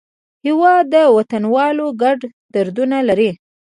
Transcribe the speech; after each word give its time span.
هېواد 0.45 0.85
د 0.93 0.95
وطنوالو 1.17 1.87
ګډ 2.01 2.19
دردونه 2.53 2.97
لري. 3.07 3.31